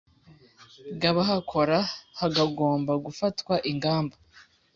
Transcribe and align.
bw 0.95 1.01
abahakora 1.11 1.77
hagomba 2.19 2.91
gufatwa 3.05 3.55
ingamba 3.71 4.15